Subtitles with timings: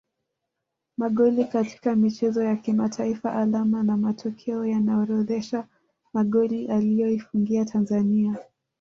[0.97, 5.67] Magoli katika michezo ya kimataifa Alama na matokeo yanaorodhesha
[6.13, 8.35] magoli aliyoifungia Tanzania